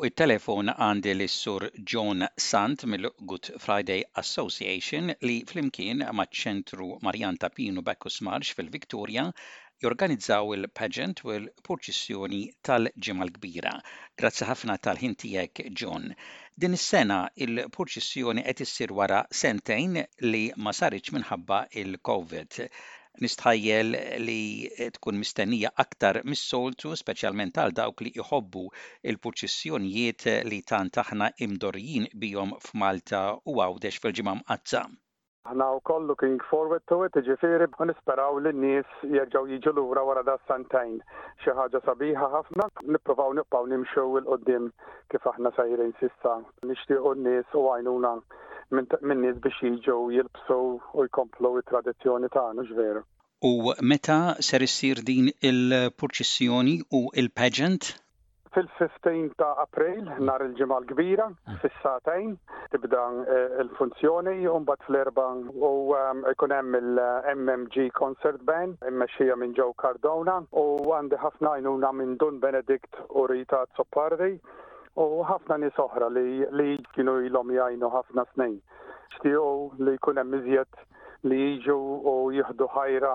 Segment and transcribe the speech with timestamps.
[0.00, 8.16] Fuq it-telefon għandi l-sur John Sant mill-Good Friday Association li flimkien maċ-ċentru Marjan Tapinu Bekkus
[8.24, 9.26] Marx fil-Viktoria
[9.84, 13.74] jorganizzaw il-pageant u l-purċissjoni tal-ġemal kbira.
[14.22, 16.06] Grazzi ħafna tal-ħintijek, John.
[16.56, 20.00] Din is-sena il-purċissjoni qed issir wara sentejn
[20.32, 22.64] li ma saritx minħabba il-COVID
[23.24, 23.90] nistħajjel
[24.24, 24.42] li
[24.96, 28.64] tkun mistennija aktar mis-soltu, speċjalment għal dawk li jħobbu
[29.12, 34.58] il-puċissjonijiet li tant aħna imdorjin bijom f'Malta u għawdex fil-ġimgħa
[35.50, 40.02] Għana u wkoll looking forward to it, ġifiri, u nisperaw li n-nies jerġgħu jiġu lura
[40.04, 40.98] wara da s santajn.
[41.40, 44.68] Xi ħaġa sabiħa ħafna, nippruvaw nibqgħu nimxu il qudiem
[45.10, 46.34] kif aħna sajrin sissa.
[46.68, 48.12] Nixtiequ n-nies u għajnuna
[48.74, 53.02] minn biex jiġu jilbsu u jkomplu it-tradizzjoni tagħna ġveru.
[53.48, 53.52] U
[53.92, 54.18] meta
[54.48, 57.88] ser issir din il-purċissjoni u il-pageant?
[58.54, 61.56] Fil-15 ta' April, nar il-ġemal kbira, ah.
[61.62, 62.32] fis-satejn,
[62.72, 65.70] tibda eh, il-funzjoni, un-bat fl erban u
[66.34, 70.66] jkun ehm, hemm il-MMG Concert Band, immexxija minn Joe Cardona, u
[70.98, 74.34] għandi ħafna jnuna minn Dun Benedikt u Rita Zoppardi,
[75.06, 78.56] u ħafna nies oħra li, li kienu ilhom jgħinu ħafna snin.
[79.14, 79.44] Xtiju
[79.84, 80.86] li jkun hemm iżjed
[81.30, 81.74] li jiġu
[82.10, 83.08] u jieħdu ħajra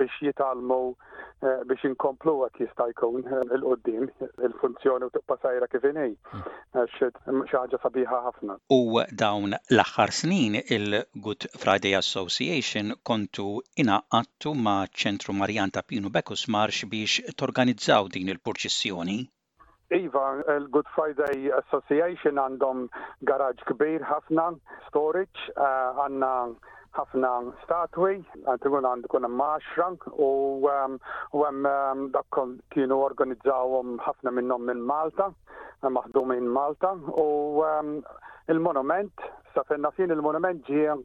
[0.00, 4.06] biex jitalmu eh, biex inkomplu għak jista' jkun eh, il-qoddim
[4.48, 6.10] il-funzjoni u tibqa' sajra kif inhi.
[6.32, 7.38] Hmm.
[7.52, 8.58] ħaġa sabiħa ħafna.
[8.80, 13.48] U dawn l-aħħar snin il-Good Friday Association kontu
[13.84, 19.20] inaqattu ma' ċentru Marjan ta' Pinu Bekus Marx biex torganizzaw din il-purċissjoni.
[19.94, 22.88] Iva, il-Good Friday Association għandhom
[23.28, 24.48] garaġ kbir ħafna,
[24.88, 26.30] storage, eh, għanna
[26.96, 27.30] ħafna
[27.62, 28.16] statwi,
[28.48, 30.30] għantigun għandikun maċran u
[30.72, 35.28] għem ehm, ehm, dakkon kienu organizzawum ħafna minnom minn Malta,
[35.86, 37.94] maħdu minn Malta u ehm,
[38.50, 39.12] il-monument,
[39.54, 40.98] safenna fin il-monument ġie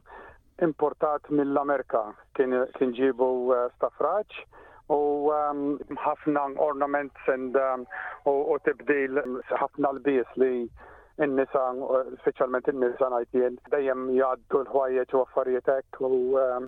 [0.62, 2.02] importat mill-Amerika,
[2.34, 3.30] kien ġibu
[3.60, 4.42] eh, stafraċ
[4.90, 7.84] u um, ħafna ornaments and um,
[8.26, 10.66] u tibdil um, ħafna l bis li
[11.22, 16.10] n nisa uh, specialment n nisa najtien, dajem jaddu l-ħwajjeġ u affarijietek u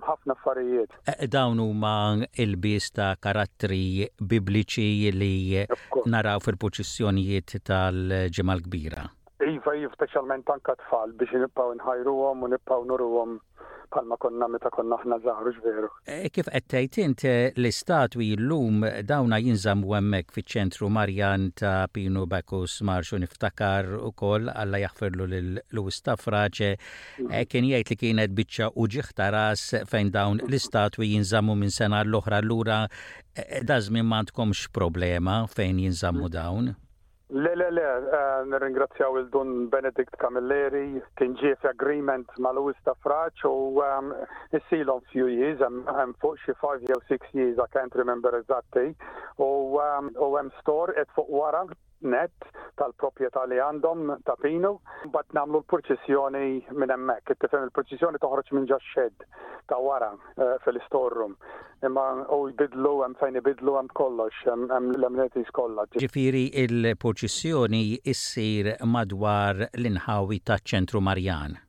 [0.05, 0.93] ħafna affarijiet.
[1.17, 1.95] E, dawn ma
[2.39, 5.65] il bis ta' karattri bibliċi li
[6.13, 9.09] naraw fil-poċissjonijiet tal-ġemal kbira.
[9.43, 13.39] Iva, iva specialment anka tfal biex nippaw nħajruhom u nippaw nurruhom
[13.93, 15.89] palma konna meta konna ħna zaħru ġveru.
[16.13, 19.39] E, kif għettejt int e, l-istatwi u jillum dawna
[19.85, 26.01] u għemmek fi ċentru Marjan ta' Pino Bakus Marxu niftakar u koll għalla jaħferlu l-Lewis
[26.05, 26.77] Tafraċe e,
[27.23, 27.49] mhm.
[27.51, 32.41] kien jgħid li kienet bicċa u ta' ras fejn dawn l-istatwi jinżamu minn sena l-oħra
[32.43, 32.83] l-ura
[33.67, 34.23] dażmin ma'
[34.71, 36.31] problema fejn jinżamu mhm.
[36.31, 36.75] dawn.
[37.27, 42.93] Le, le, le, eh, nirringrazzjaw il-dun Benedict Camilleri, kien ġie fi agreement ma' Louis ta'
[43.01, 44.11] Fraċ u ehm,
[44.59, 48.93] issilom few years, għem fuq xi 5 jew 6 years, I can't remember exactly,
[49.41, 49.49] u
[49.87, 51.65] għem ehm, store et fuq wara
[52.09, 52.33] net
[52.79, 54.75] tal-proprjetà li għandhom ta' pinu,
[55.13, 56.45] bat namlu l purċisjoni
[56.81, 57.33] minn hemmhekk.
[57.41, 59.25] Tifhem il purċisjoni toħroġ minn ġa xed
[59.69, 61.35] ta' wara eh, fil-istorrum.
[61.85, 62.05] Imma
[62.37, 65.87] u jbidlu hemm fejn ibidlu hemm kollox, hemm l emneti skolla.
[65.97, 67.83] Ġifieri il purċisjoni
[68.15, 71.59] issir madwar l-inħawi ta' ċentru Marjan.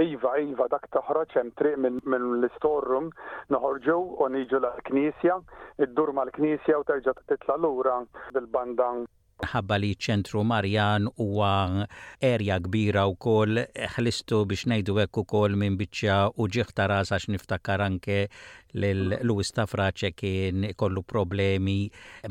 [0.00, 3.10] Iva, iva, dak taħroċ hemm triq minn min l-istorrum
[3.52, 5.36] noħorġu u niġu l-knisja,
[5.84, 7.98] id-dur mal-knisja u terġa' titla' lura
[8.32, 9.04] bil bandan
[9.50, 11.50] ħabba li ċentru Marjan huwa
[12.26, 13.62] erja kbira u kol
[13.96, 18.18] ħlistu biex nejdu għek u kol minn bicċa u ġiħta rasa niftakar anke
[18.72, 21.80] l-Lewis Tafraċe kien kollu problemi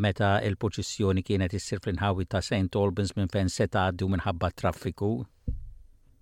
[0.02, 2.72] meta il-poċessjoni kienet issir fl-inħawi ta' St.
[2.81, 5.12] Albans minn fejn seta' setaddu minħabba traffiku.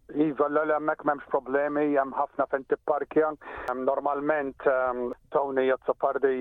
[0.10, 3.30] Iva, l-għamek memx problemi, jem ħafna fejn tipparkja.
[3.78, 6.32] Normalment, ehm, Tony jazzapardi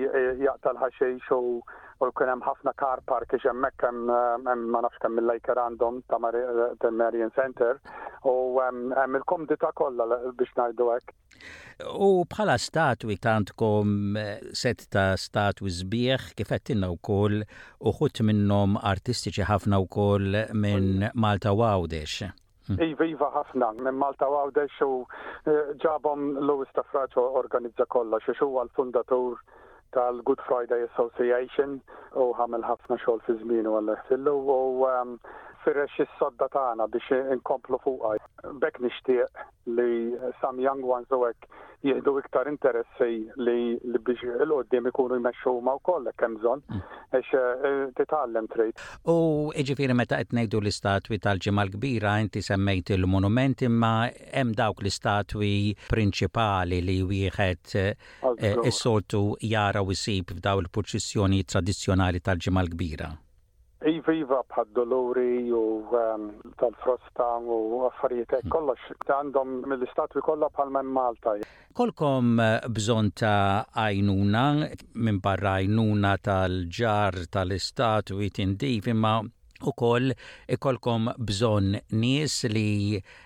[0.41, 1.61] jaqtal ħaxiex u
[2.07, 6.19] u kien hemm ħafna car park ix hemmhekk hemm ma nafx kemm il-lejker għandhom ta'
[6.95, 7.79] Marian Center
[8.23, 10.07] u hemm il-komdita kollha
[10.39, 11.15] biex ngħidu hekk.
[12.07, 17.41] U bħala statwi tantkom eh, set ta' statwi zbieħ kifettinna u wkoll
[17.91, 20.09] uħut minnom artistiċi ħafna u
[20.55, 22.31] minn Malta Wawdex.
[22.69, 22.81] Hm.
[22.85, 25.03] Iva, iva ħafna, minn Malta Wawdex u
[25.47, 29.39] eh, ġabom Lewis Tafraċo organizza kollha xi huwa l-fundatur
[29.93, 31.79] tal-Good Friday Association
[32.17, 35.15] u għamil ħafna xogħol fi żmien u għall u um,
[35.63, 38.21] firrex is-sodda tagħna biex inkomplu fuqaj.
[38.65, 41.23] Bek nixtieq li Sam Young Ones u
[41.87, 43.07] jieħdu iktar interessi
[43.39, 43.59] li
[44.07, 47.37] biex l-qoddim ikunu jmexxu ma' wkoll hekk hemm bżonn għax mm.
[47.39, 48.83] eh, eh, titgħallem trid.
[49.13, 55.53] U jiġifieri meta qed ngħidu l-istatwi tal-ġimgħa l-kbira inti semmejt il-monument imma hemm dawk l-istatwi
[55.93, 59.23] prinċipali li wieħed eh, is-soltu
[59.53, 63.11] jara u jsib f'daw il-purċissjoni tradizzjonali tal-ġimgħa l-kbira.
[63.87, 65.59] Iva, iva, bħad dolori u
[65.95, 66.23] um,
[66.59, 71.37] tal-frosta u affarijiet kollox ta għandhom mill-istatwi kollha bħal minn Malta.
[71.79, 74.43] Kolkom eh, bżon ta' għajnuna
[75.07, 80.11] minn barra għajnuna tal-ġar tal-istatwi tindif imma u koll
[80.57, 81.73] ikolkom eh, bżon
[82.03, 82.67] nies li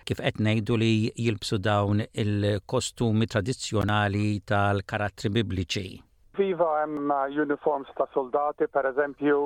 [0.06, 5.92] kif qed ngħidu li jilbsu dawn il-kostumi tradizzjonali tal-karattri bibliċi.
[6.38, 9.38] Viva hemm uh, uniforms ta' soldati, per eżempju,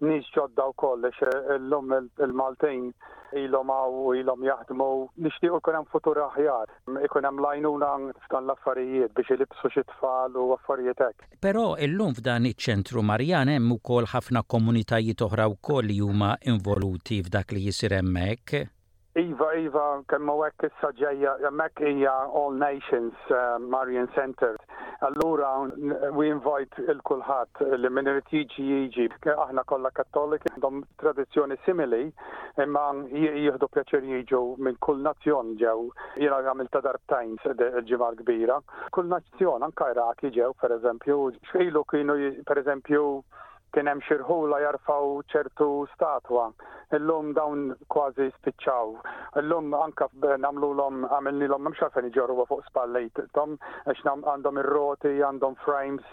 [0.04, 2.90] nis ġodda u koll l-lum il-Maltin
[3.40, 4.88] ilom għaw ilom jaħdmu
[5.24, 6.66] nishtiq ikun hemm futur aħjar,
[7.06, 7.90] ikun hemm lajnuna
[8.26, 9.84] f'dan l-affarijiet biex ilibsu xi
[10.44, 11.30] u affarijiet hekk.
[11.46, 17.54] Però lum f'dan iċ-ċentru Marjan hemm ukoll ħafna komunitajiet oħra wkoll li huma involuti f'dak
[17.56, 18.66] li jisir hemmhekk.
[19.18, 24.54] Iva, Iva, kemmu għek issa ġeja, għamek ija All Nations uh, Marian Center.
[25.02, 25.48] Allura,
[26.14, 32.04] we invite il-kulħat li minn ritiġi jiġi, e aħna kolla kattoliki, dom tradizjoni simili,
[32.62, 35.88] imma jihdu pjaċer jiġu minn kull nazzjon ġew,
[36.22, 37.34] jira għamil ta' darbtajn
[37.90, 38.60] ġimar kbira.
[38.94, 41.18] Kull nazzjon, anka Iraki ġew, per eżempju,
[41.50, 43.06] xfejlu kienu, per eżempju,
[43.74, 46.48] kien hemm xirħula jarfaw ċertu statwa.
[46.96, 48.94] Illum dawn kważi spiċċaw.
[49.42, 53.22] Illum anka nagħmluhom għamilnilhom m'hemmx għalfejn iġorwa fuq spallejt.
[53.38, 53.56] Tom
[53.86, 56.06] għax għandhom ir-roti, għandhom frames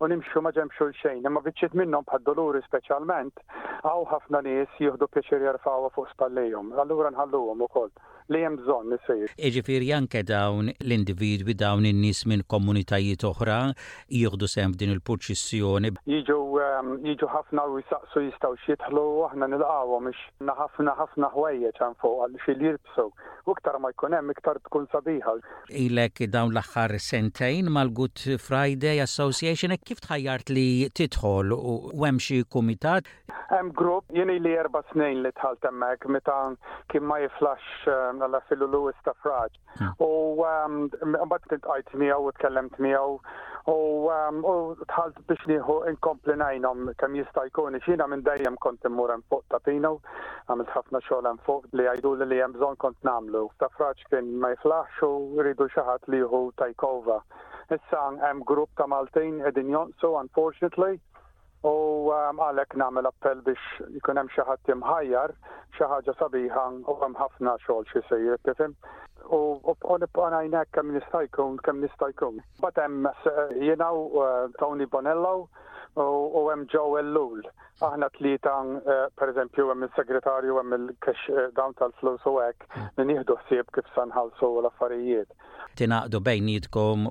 [0.00, 1.26] u nimxu ma ġemxu l-xejn.
[1.28, 3.42] Imma biċċiet minnhom bħad doluri speċjalment
[3.84, 6.72] għaw ħafna nies jieħdu pjaċir jarfawha fuq spallejhom.
[6.80, 7.90] Allura nħalluhom ukoll
[8.30, 9.34] li hemm bżonn nisir.
[9.36, 13.60] Eġifir anke dawn l-individwi dawn in-nies minn komunitajiet oħra
[14.08, 15.92] jieħdu sem din il-purċissjoni.
[16.06, 21.80] Jiġu Um, jiġu ħafna u jisaqsu jistaw xietħlu u aħna għawu miex ħafna ħafna ħwejjeġ
[21.84, 23.04] għan fuq għal xil jirbsu.
[23.48, 25.40] U ktar ma jkun hemm iktar tkun sabiħal.
[25.84, 31.74] Ilek dawn l-aħħar sentejn mal-Good Friday Association kif tħajjart li titħol u
[32.04, 33.08] hemm xi kumitat?
[33.54, 36.38] Hemm grupp jeni li erba' snin li tħalt hemmhekk meta
[36.92, 39.56] kien ma jiflax um, għal fillu Lewis ta' Fraġ.
[39.78, 40.02] Hmm.
[40.02, 43.16] U t um, tintqajt miegħu u tkellemt miegħu
[43.68, 49.12] Um, u tħalt biex nieħu inkompli najnom kemm jista' jkun xina minn dejjem kont immur
[49.12, 49.90] hemm fuq tapino,
[50.48, 53.44] għamilt ħafna xogħol hemm fuq li jgħidu li hemm bżonn kont nagħmlu.
[53.60, 57.20] Tafraċ kien ma jiflaħx u rridu xi ħadd li jieħu tajkova.
[57.76, 60.98] Issa hemm grupp ta' Maltin qegħdin jonqsu unfortunately
[61.62, 63.60] U um, għalek namel appell biex
[63.98, 65.34] jkun hemm xi ħadd imħajjar
[65.76, 68.74] xi ħaġa sabiħa u hemm ħafna xogħol xi sejjer tifhem.
[69.30, 69.60] U
[70.00, 72.40] nibqa' ngħinek kemm nista' jkun kemm nista' jkun.
[72.64, 73.08] Bad hemm
[73.60, 75.34] jiena uh, Tony Bonello
[76.00, 77.44] u hemm Joe Ellul.
[77.84, 83.08] Aħna tlieta uh, pereżempju hemm il-segretarju hemm il-kex uh, dawn tal-flus u hekk li mm.
[83.10, 85.28] nieħdu ħsieb kif sanħalsu l-affarijiet
[85.78, 87.06] tinaqdu bejnietkom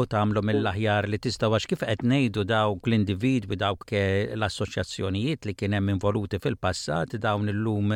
[0.00, 5.54] u tagħmlu mill-aħjar li tistaw għax kif qed ngħidu dawk l-individwi dawk eh, l-assoċjazzjonijiet li
[5.58, 7.94] kien hemm involuti fil-passat dawn illum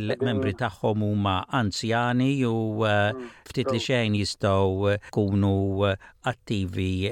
[0.00, 2.54] il-membri tagħhom huma anzjani u
[2.86, 3.36] eh, mm.
[3.50, 5.88] ftit li xejn jistgħu eh, kunu
[6.30, 7.10] attivi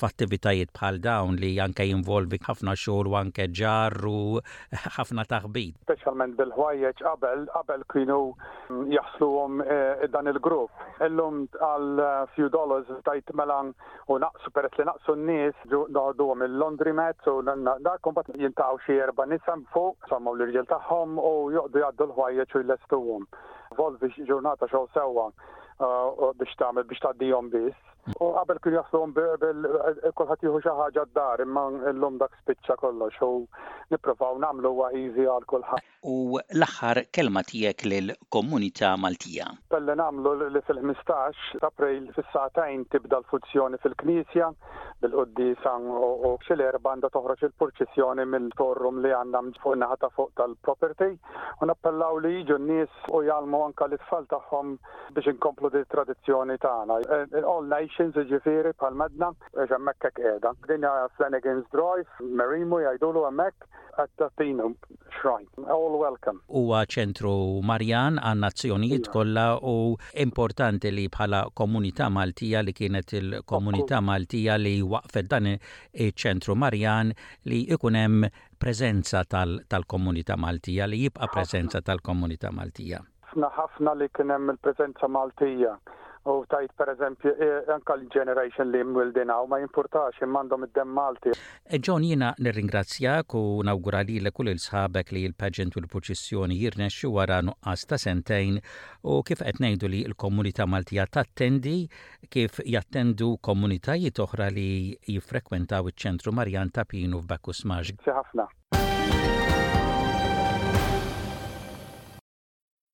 [0.00, 4.38] f'attivitajiet bħal dawn li anke jinvolvi ħafna xogħol u anke ġarru
[4.98, 5.74] ħafna taħbit.
[5.88, 8.20] Speċjalment bil-ħwajjeġ qabel qabel kienu
[8.70, 9.62] mm, jaħsluhom
[10.14, 10.70] dan il-grupp.
[11.06, 13.72] Illum font għal eh, few dollars tajt melan
[14.10, 19.00] u naqsu peret li naqsu n-nis daħdu għom il-laundromat londri u dakom bat jintaw xie
[19.08, 23.28] erba nisam fuq sammu l-irġel taħħom u juqdu jaddu l-ħwajjeċ u jlestu għom.
[23.76, 27.84] Volvi ġurnata xo sewa eh, biex tamil biex taddijom biss.
[28.06, 31.64] U qabel kien jaslom bebel e- kolħat jieħu xi ħaġa d-dar imma
[31.96, 33.48] llum dak spiċċa kollox u
[33.90, 35.86] nippruvaw nagħmlu għahizi easy għal kulħadd.
[36.06, 39.48] U l-aħħar kelma tiegħek lill-komunità Maltija.
[39.74, 44.48] Pelli nagħmlu li fil-15 April fil saqtajn tibda l-funzjoni fil-Knisja
[45.02, 51.10] bil-Quddisa u xil-erba għandha toħroġ il purċizjoni mill-torrum li għandna fuq naħata fuq tal-property
[51.64, 54.76] u nappellaw li jiġu n-nies u jgħalmu anka l-tfal tagħhom
[55.18, 57.02] biex inkomplu di tradizzjoni tagħna.
[57.02, 60.50] E- e- all stations ġifiri pal madna għax e hemmhekk hekk qiegħda.
[60.68, 63.64] Dinja Flanagan's Drive, Marimu jgħidulu hemmhekk
[64.02, 64.66] at Tatino
[65.16, 65.48] Shrine.
[65.72, 66.40] All welcome.
[66.52, 67.32] Huwa ċentru
[67.66, 74.76] Marjan għan nazzjonijiet kolla u importanti li bħala komunità Maltija li kienet il-komunità Maltija li
[74.92, 77.14] waqfet dan iċ-ċentru Marjan
[77.48, 78.26] li ikunem
[78.60, 83.00] prezenza tal-komunità tal Maltija li jibqa' prezenza tal-komunità Maltija.
[83.32, 85.78] Ħafna ħafna li kienem il prezenza Maltija
[86.26, 91.30] U tajt per eżempju, e, anka l-generation li mwildinaw ma jimpurtax imandom id-dem Malti.
[91.30, 96.58] E, John, jina nirringrazzjak u nawgurali li l kull il-sħabek li l pagġent u l-proċessjoni
[96.64, 98.58] jirnexxu wara nuqqas ta' sentejn
[99.06, 101.78] u kif qed ngħidu li l-komunità Maltija tattendi
[102.32, 104.68] kif jattendu komunitajiet oħra li
[105.14, 107.94] jiffrekwentaw iċ-ċentru Marjan Tapinu f'Bakkus Maġ.
[108.02, 108.50] ħafna.